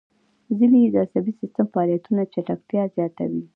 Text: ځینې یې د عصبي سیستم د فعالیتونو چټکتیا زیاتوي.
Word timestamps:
ځینې 0.57 0.77
یې 0.83 0.89
د 0.93 0.95
عصبي 1.03 1.33
سیستم 1.41 1.65
د 1.67 1.71
فعالیتونو 1.71 2.21
چټکتیا 2.33 2.83
زیاتوي. 2.95 3.41